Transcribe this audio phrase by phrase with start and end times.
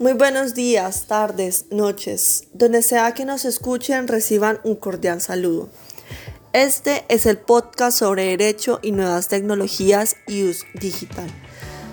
[0.00, 2.44] Muy buenos días, tardes, noches.
[2.54, 5.68] Donde sea que nos escuchen, reciban un cordial saludo.
[6.54, 11.28] Este es el podcast sobre Derecho y Nuevas Tecnologías US Digital.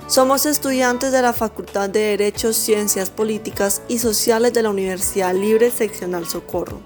[0.08, 5.70] Somos estudiantes de la Facultad de Derecho, Ciencias Políticas y Sociales de la Universidad Libre
[5.70, 6.80] Seccional Socorro.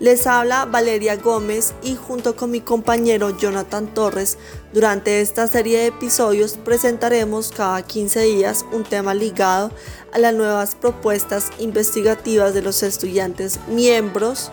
[0.00, 4.38] Les habla Valeria Gómez y junto con mi compañero Jonathan Torres,
[4.72, 9.72] durante esta serie de episodios presentaremos cada 15 días un tema ligado
[10.12, 14.52] a las nuevas propuestas investigativas de los estudiantes miembros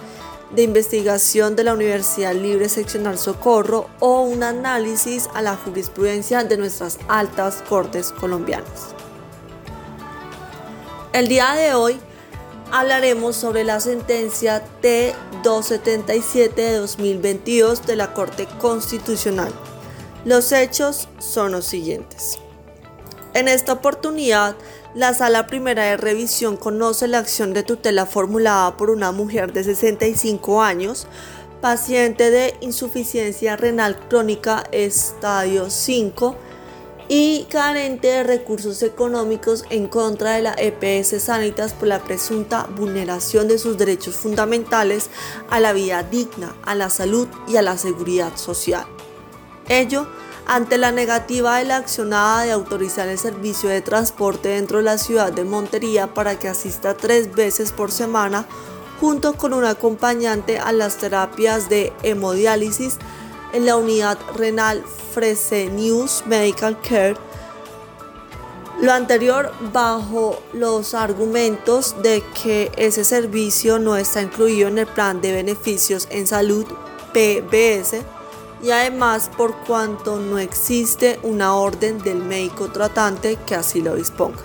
[0.56, 6.58] de investigación de la Universidad Libre Seccional Socorro o un análisis a la jurisprudencia de
[6.58, 8.96] nuestras altas cortes colombianas.
[11.14, 12.00] El día de hoy
[12.78, 19.54] hablaremos sobre la sentencia T277 de 2022 de la Corte Constitucional.
[20.26, 22.38] Los hechos son los siguientes.
[23.34, 24.58] En esta oportunidad,
[24.94, 29.64] la Sala Primera de Revisión conoce la acción de tutela formulada por una mujer de
[29.64, 31.08] 65 años,
[31.62, 36.36] paciente de insuficiencia renal crónica estadio 5,
[37.08, 43.48] y carente de recursos económicos en contra de la EPS Sanitas por la presunta vulneración
[43.48, 45.10] de sus derechos fundamentales
[45.50, 48.86] a la vida digna, a la salud y a la seguridad social.
[49.68, 50.08] Ello
[50.48, 54.98] ante la negativa de la accionada de autorizar el servicio de transporte dentro de la
[54.98, 58.46] ciudad de Montería para que asista tres veces por semana
[59.00, 62.98] junto con un acompañante a las terapias de hemodiálisis
[63.56, 64.84] en la unidad renal
[65.14, 67.16] Fresenius Medical Care.
[68.82, 75.22] Lo anterior bajo los argumentos de que ese servicio no está incluido en el plan
[75.22, 76.66] de beneficios en salud
[77.14, 78.02] PBS
[78.62, 84.44] y además por cuanto no existe una orden del médico tratante que así lo disponga.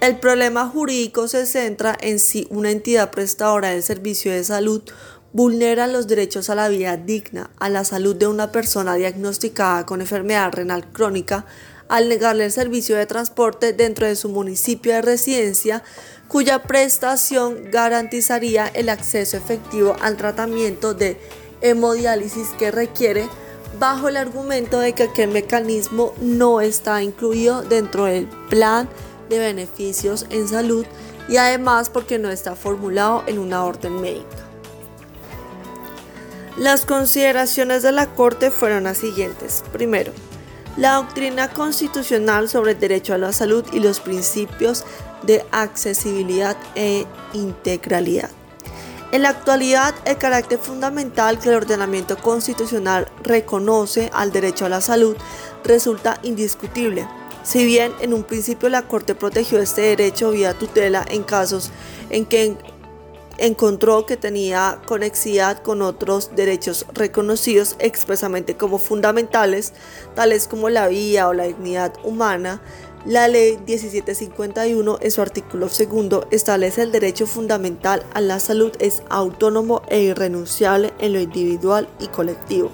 [0.00, 4.82] El problema jurídico se centra en si una entidad prestadora del servicio de salud
[5.32, 10.00] vulnera los derechos a la vida digna, a la salud de una persona diagnosticada con
[10.00, 11.46] enfermedad renal crónica,
[11.88, 15.82] al negarle el servicio de transporte dentro de su municipio de residencia,
[16.28, 21.20] cuya prestación garantizaría el acceso efectivo al tratamiento de
[21.60, 23.28] hemodiálisis que requiere,
[23.78, 28.88] bajo el argumento de que aquel mecanismo no está incluido dentro del plan
[29.28, 30.84] de beneficios en salud
[31.28, 34.49] y además porque no está formulado en una orden médica.
[36.60, 39.64] Las consideraciones de la Corte fueron las siguientes.
[39.72, 40.12] Primero,
[40.76, 44.84] la doctrina constitucional sobre el derecho a la salud y los principios
[45.22, 48.28] de accesibilidad e integralidad.
[49.10, 54.82] En la actualidad, el carácter fundamental que el ordenamiento constitucional reconoce al derecho a la
[54.82, 55.16] salud
[55.64, 57.08] resulta indiscutible.
[57.42, 61.70] Si bien en un principio la Corte protegió este derecho vía tutela en casos
[62.10, 62.58] en que
[63.40, 69.72] encontró que tenía conexidad con otros derechos reconocidos expresamente como fundamentales,
[70.14, 72.62] tales como la vida o la dignidad humana,
[73.06, 79.02] la ley 1751 en su artículo segundo establece el derecho fundamental a la salud es
[79.08, 82.70] autónomo e irrenunciable en lo individual y colectivo.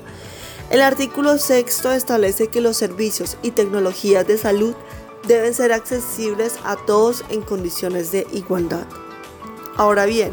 [0.70, 4.74] El artículo sexto establece que los servicios y tecnologías de salud
[5.28, 8.86] deben ser accesibles a todos en condiciones de igualdad.
[9.76, 10.32] Ahora bien,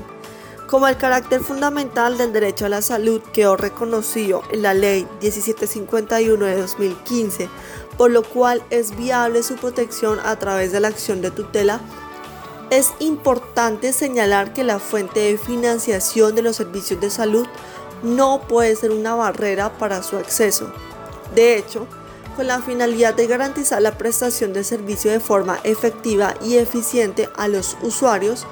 [0.74, 6.44] como el carácter fundamental del derecho a la salud quedó reconocido en la Ley 1751
[6.44, 7.48] de 2015,
[7.96, 11.80] por lo cual es viable su protección a través de la acción de tutela,
[12.72, 17.46] es importante señalar que la fuente de financiación de los servicios de salud
[18.02, 20.74] no puede ser una barrera para su acceso.
[21.36, 21.86] De hecho,
[22.36, 27.48] con la finalidad de garantizar la prestación de servicio de forma efectiva y eficiente a
[27.48, 28.48] los usuarios,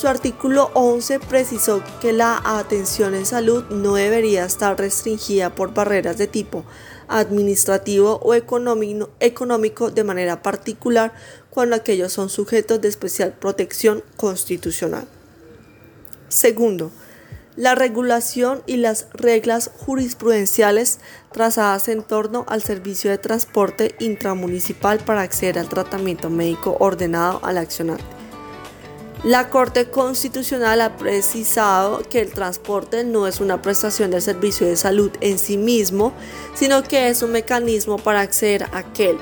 [0.00, 6.16] su artículo 11 precisó que la atención en salud no debería estar restringida por barreras
[6.16, 6.64] de tipo
[7.08, 11.12] administrativo o económico de manera particular
[11.50, 15.06] cuando aquellos son sujetos de especial protección constitucional.
[16.30, 16.90] Segundo,
[17.56, 21.00] la regulación y las reglas jurisprudenciales
[21.30, 27.58] trazadas en torno al servicio de transporte intramunicipal para acceder al tratamiento médico ordenado al
[27.58, 28.19] accionante.
[29.24, 34.76] La Corte Constitucional ha precisado que el transporte no es una prestación de servicio de
[34.76, 36.14] salud en sí mismo,
[36.54, 39.18] sino que es un mecanismo para acceder a aquel.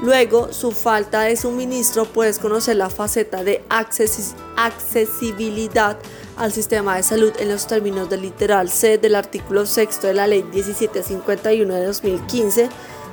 [0.00, 5.98] Luego, su falta de suministro puede conocer la faceta de accesibilidad
[6.36, 10.28] al sistema de salud en los términos del literal C del artículo 6 de la
[10.28, 12.68] Ley 1751 de 2015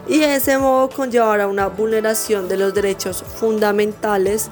[0.07, 4.51] y de ese modo conllevará una vulneración de los derechos fundamentales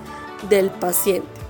[0.49, 1.40] del paciente.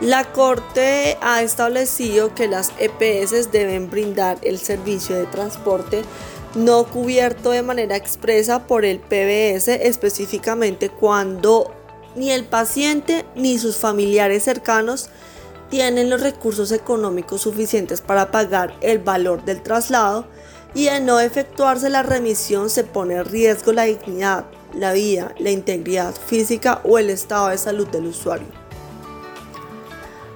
[0.00, 6.02] La Corte ha establecido que las EPS deben brindar el servicio de transporte
[6.54, 11.74] no cubierto de manera expresa por el PBS específicamente cuando
[12.14, 15.10] ni el paciente ni sus familiares cercanos
[15.68, 20.26] tienen los recursos económicos suficientes para pagar el valor del traslado
[20.74, 25.50] y al no efectuarse la remisión se pone en riesgo la dignidad, la vida, la
[25.50, 28.67] integridad física o el estado de salud del usuario.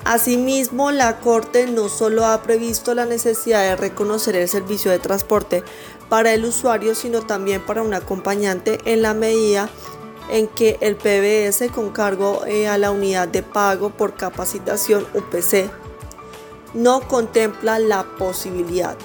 [0.04, 5.62] Asimismo, la Corte no solo ha previsto la necesidad de reconocer el servicio de transporte
[6.08, 9.68] para el usuario, sino también para un acompañante en la medida
[10.28, 15.70] en que el PBS con cargo eh, a la unidad de pago por capacitación UPC
[16.74, 18.96] no contempla la posibilidad.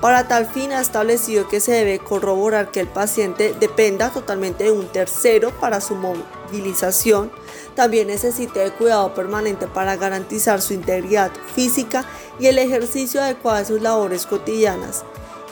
[0.00, 4.70] Para tal fin ha establecido que se debe corroborar que el paciente dependa totalmente de
[4.70, 7.30] un tercero para su movilización,
[7.74, 12.04] también necesite de cuidado permanente para garantizar su integridad física
[12.38, 15.04] y el ejercicio adecuado de sus labores cotidianas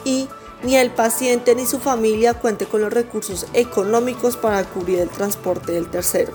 [0.05, 0.29] y
[0.63, 5.73] ni el paciente ni su familia cuente con los recursos económicos para cubrir el transporte
[5.73, 6.33] del tercero.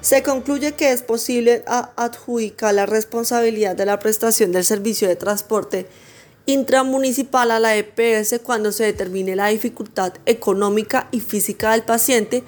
[0.00, 5.88] Se concluye que es posible adjudicar la responsabilidad de la prestación del servicio de transporte
[6.46, 12.42] intramunicipal a la EPS cuando se determine la dificultad económica y física del paciente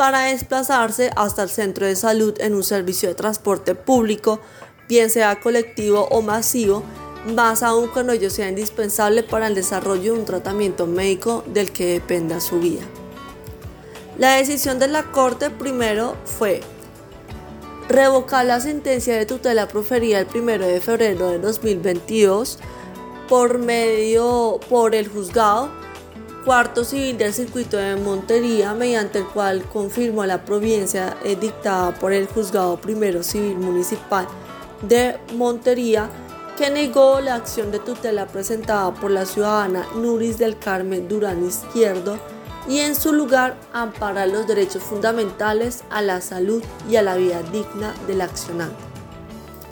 [0.00, 4.40] para desplazarse hasta el centro de salud en un servicio de transporte público,
[4.88, 6.82] bien sea colectivo o masivo,
[7.26, 11.84] más aún cuando ello sea indispensable para el desarrollo de un tratamiento médico del que
[11.84, 12.80] dependa su vida.
[14.16, 16.62] La decisión de la Corte primero fue
[17.90, 22.58] revocar la sentencia de tutela proferida el 1 de febrero de 2022
[23.28, 25.68] por medio por el juzgado
[26.44, 32.26] cuarto civil del circuito de Montería mediante el cual confirmó la providencia dictada por el
[32.26, 34.26] juzgado primero civil municipal
[34.82, 36.08] de Montería
[36.56, 42.18] que negó la acción de tutela presentada por la ciudadana Nuris del Carmen Durán Izquierdo
[42.68, 47.42] y en su lugar ampara los derechos fundamentales a la salud y a la vida
[47.50, 48.76] digna del accionante.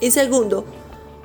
[0.00, 0.65] Y segundo,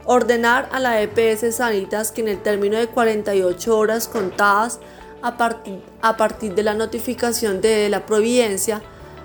[0.05, 4.79] ordenar a la EPS Sanitas que en el término de 48 horas contadas
[5.23, 8.81] a partir, de la notificación de la Providencia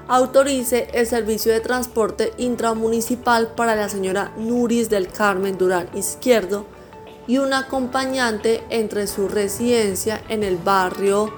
[0.06, 6.65] autorice el servicio de transporte intramunicipal para la señora Nuris del Carmen Durán Izquierdo
[7.27, 11.31] y un acompañante entre su residencia en el barrio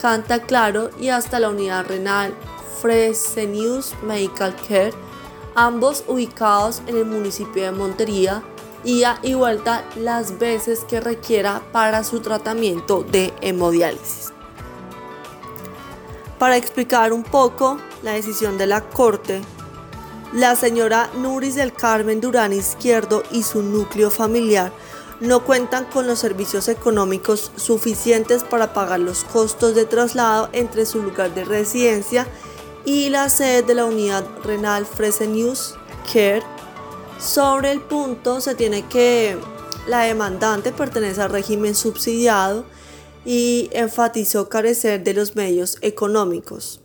[0.00, 2.34] Canta Claro y hasta la unidad renal
[2.80, 4.92] Fresenius Medical Care,
[5.54, 8.42] ambos ubicados en el municipio de Montería,
[8.86, 14.32] ida y vuelta las veces que requiera para su tratamiento de hemodiálisis.
[16.38, 19.42] Para explicar un poco la decisión de la Corte,
[20.32, 24.72] la señora Nuris del Carmen Durán Izquierdo y su núcleo familiar
[25.20, 31.02] no cuentan con los servicios económicos suficientes para pagar los costos de traslado entre su
[31.02, 32.26] lugar de residencia
[32.84, 35.74] y la sede de la unidad renal Fresenius
[36.12, 36.55] Care.
[37.18, 39.36] Sobre el punto se tiene que
[39.88, 42.66] la demandante pertenece al régimen subsidiado
[43.24, 46.80] y enfatizó carecer de los medios económicos.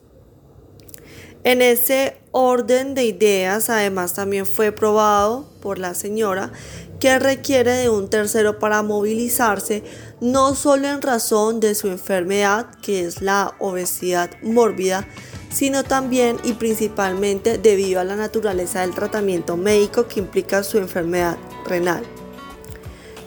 [1.44, 6.51] En ese orden de ideas, además, también fue probado por la señora
[7.00, 9.84] que requiere de un tercero para movilizarse,
[10.22, 15.08] no solo en razón de su enfermedad, que es la obesidad mórbida,
[15.51, 21.38] sino también y principalmente debido a la naturaleza del tratamiento médico que implica su enfermedad
[21.65, 22.03] renal.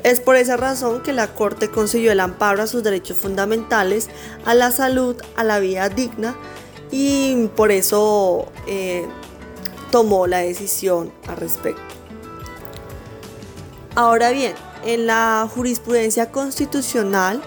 [0.03, 4.11] Es por esa razón que la Corte consiguió el amparo a sus derechos fundamentales,
[4.45, 6.35] a la salud, a la vida digna
[6.91, 9.07] y por eso eh,
[9.91, 11.83] tomó la decisión al respecto.
[13.95, 14.55] Ahora bien,
[14.85, 17.41] en la jurisprudencia constitucional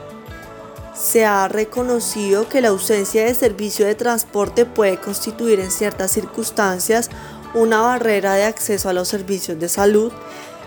[0.97, 7.09] se ha reconocido que la ausencia de servicio de transporte puede constituir en ciertas circunstancias
[7.53, 10.11] una barrera de acceso a los servicios de salud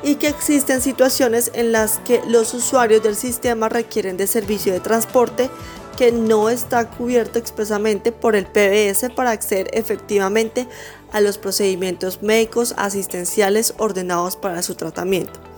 [0.03, 4.81] y que existen situaciones en las que los usuarios del sistema requieren de servicio de
[4.81, 5.51] transporte
[5.97, 10.67] que no está cubierto expresamente por el PBS para acceder efectivamente
[11.13, 15.50] a los procedimientos médicos asistenciales ordenados para su tratamiento.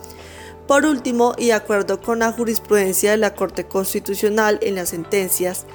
[0.67, 5.65] Por último, y de acuerdo con la jurisprudencia de la Corte Constitucional en las sentencias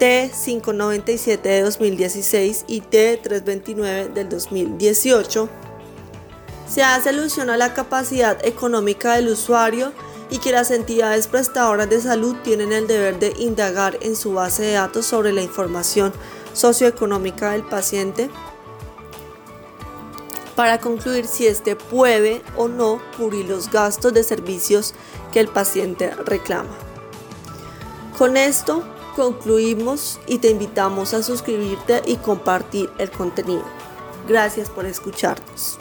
[0.00, 5.48] T597 de 2016 y T329 del 2018,
[6.66, 9.92] se hace alusión a la capacidad económica del usuario
[10.30, 14.62] y que las entidades prestadoras de salud tienen el deber de indagar en su base
[14.62, 16.12] de datos sobre la información
[16.54, 18.30] socioeconómica del paciente
[20.56, 24.94] para concluir si éste puede o no cubrir los gastos de servicios
[25.32, 26.76] que el paciente reclama.
[28.18, 28.84] Con esto
[29.16, 33.64] concluimos y te invitamos a suscribirte y compartir el contenido.
[34.28, 35.78] Gracias por escucharnos.